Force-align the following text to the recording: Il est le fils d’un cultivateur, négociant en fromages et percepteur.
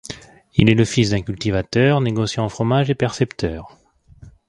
Il 0.55 0.67
est 0.71 0.73
le 0.73 0.83
fils 0.83 1.11
d’un 1.11 1.21
cultivateur, 1.21 2.01
négociant 2.01 2.45
en 2.45 2.49
fromages 2.49 2.89
et 2.89 2.95
percepteur. 2.95 3.77